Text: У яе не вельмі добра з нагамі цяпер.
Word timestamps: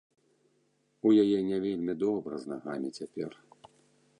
У 1.09 1.11
яе 1.23 1.39
не 1.49 1.59
вельмі 1.65 1.93
добра 2.05 2.33
з 2.45 2.53
нагамі 2.55 2.89
цяпер. 3.01 3.31